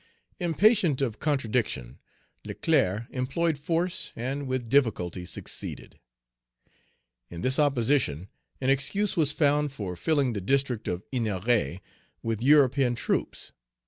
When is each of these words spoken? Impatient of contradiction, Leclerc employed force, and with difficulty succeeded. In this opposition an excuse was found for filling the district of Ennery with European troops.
Impatient 0.39 0.99
of 0.99 1.19
contradiction, 1.19 1.99
Leclerc 2.43 3.03
employed 3.11 3.59
force, 3.59 4.11
and 4.15 4.47
with 4.47 4.67
difficulty 4.67 5.27
succeeded. 5.27 5.99
In 7.29 7.41
this 7.43 7.59
opposition 7.59 8.27
an 8.59 8.71
excuse 8.71 9.15
was 9.15 9.31
found 9.31 9.71
for 9.71 9.95
filling 9.95 10.33
the 10.33 10.41
district 10.41 10.87
of 10.87 11.03
Ennery 11.13 11.81
with 12.23 12.41
European 12.41 12.95
troops. 12.95 13.51